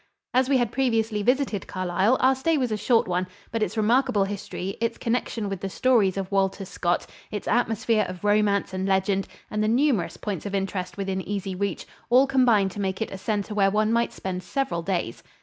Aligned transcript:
As 0.33 0.49
we 0.49 0.57
had 0.57 0.71
previously 0.71 1.21
visited 1.21 1.67
Carlisle, 1.67 2.17
our 2.21 2.33
stay 2.33 2.57
was 2.57 2.71
a 2.71 2.75
short 2.75 3.07
one, 3.07 3.27
but 3.51 3.61
its 3.61 3.77
remarkable 3.77 4.23
history, 4.23 4.75
its 4.81 4.97
connection 4.97 5.47
with 5.47 5.61
the 5.61 5.69
stories 5.69 6.17
of 6.17 6.31
Walter 6.31 6.65
Scott, 6.65 7.05
its 7.29 7.47
atmosphere 7.47 8.07
of 8.09 8.23
romance 8.23 8.73
and 8.73 8.87
legend 8.87 9.27
and 9.51 9.63
the 9.63 9.67
numerous 9.67 10.17
points 10.17 10.47
of 10.47 10.55
interest 10.55 10.97
within 10.97 11.21
easy 11.21 11.53
reach 11.53 11.85
all 12.09 12.25
combine 12.25 12.67
to 12.69 12.81
make 12.81 12.99
it 12.99 13.11
a 13.11 13.17
center 13.19 13.53
where 13.53 13.69
one 13.69 13.93
might 13.93 14.11
spend 14.11 14.41
several 14.41 14.81
days. 14.81 15.21